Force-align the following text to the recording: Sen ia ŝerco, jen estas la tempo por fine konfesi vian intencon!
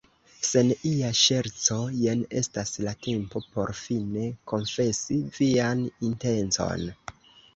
Sen 0.49 0.69
ia 0.91 1.09
ŝerco, 1.17 1.75
jen 2.03 2.23
estas 2.39 2.71
la 2.87 2.93
tempo 3.07 3.43
por 3.57 3.73
fine 3.81 4.25
konfesi 4.53 5.19
vian 5.39 5.85
intencon! 6.09 6.91